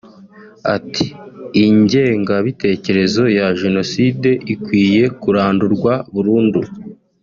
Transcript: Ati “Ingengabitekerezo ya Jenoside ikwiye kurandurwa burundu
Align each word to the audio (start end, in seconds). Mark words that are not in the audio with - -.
Ati 0.75 1.05
“Ingengabitekerezo 1.65 3.23
ya 3.37 3.47
Jenoside 3.61 4.29
ikwiye 4.53 5.03
kurandurwa 5.21 5.93
burundu 6.13 6.61